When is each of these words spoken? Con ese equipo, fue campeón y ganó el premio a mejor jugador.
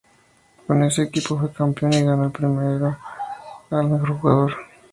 Con 0.65 0.81
ese 0.81 1.03
equipo, 1.03 1.37
fue 1.37 1.51
campeón 1.53 1.93
y 1.93 2.01
ganó 2.01 2.25
el 2.25 2.31
premio 2.31 2.87
a 3.69 3.83
mejor 3.83 4.17
jugador. 4.17 4.53